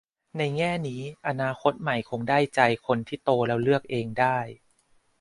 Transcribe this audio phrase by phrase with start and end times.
[0.37, 4.37] ในแง่นี้อนาคตใหม่คงได้ใจคนที่ โตแล้วเลือกเองได้